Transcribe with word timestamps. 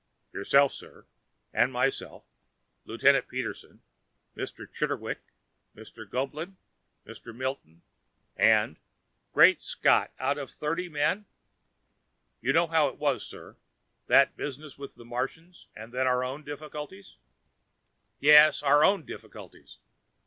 "Yourself, 0.33 0.73
sir, 0.73 1.05
and 1.53 1.71
myself; 1.71 2.25
Lieutenant 2.85 3.27
Peterson, 3.27 3.83
Mr. 4.35 4.65
Chitterwick, 4.67 5.19
Mr. 5.75 6.09
Goeblin, 6.09 6.57
Mr. 7.05 7.35
Milton 7.35 7.83
and...." 8.35 8.77
"Great 9.31 9.61
scott, 9.61 10.11
out 10.17 10.39
of 10.39 10.49
thirty 10.49 10.89
men?" 10.89 11.27
"You 12.41 12.51
know 12.51 12.65
how 12.65 12.87
it 12.87 12.97
was, 12.97 13.21
sir. 13.23 13.57
That 14.07 14.35
business 14.35 14.75
with 14.75 14.95
the 14.95 15.05
Martians 15.05 15.67
and 15.75 15.93
then, 15.93 16.07
our 16.07 16.23
own 16.23 16.43
difficulties" 16.43 17.17
"Yes. 18.19 18.63
Our 18.63 18.83
own 18.83 19.05
difficulties. 19.05 19.77